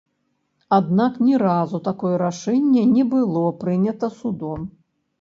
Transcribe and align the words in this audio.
Аднак 0.77 1.19
ні 1.25 1.35
разу 1.43 1.81
такое 1.89 2.15
рашэнне 2.23 2.89
не 2.97 3.09
было 3.15 3.47
прынята 3.63 4.15
судом. 4.21 4.71